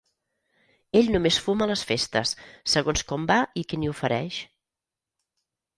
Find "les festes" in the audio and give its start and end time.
1.73-2.33